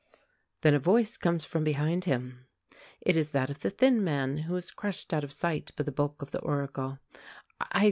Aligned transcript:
Then 0.61 0.73
a 0.73 0.79
voice 0.79 1.15
comes 1.15 1.45
from 1.45 1.63
behind 1.63 2.05
him. 2.05 2.47
It 3.01 3.15
is 3.15 3.33
that 3.33 3.51
of 3.51 3.59
the 3.59 3.69
thin 3.69 4.03
man, 4.03 4.37
who 4.37 4.55
is 4.55 4.71
crushed 4.71 5.13
out 5.13 5.23
of 5.23 5.31
sight 5.31 5.69
by 5.75 5.83
the 5.83 5.91
bulk 5.91 6.23
of 6.23 6.31
the 6.31 6.39
Oracle. 6.41 6.97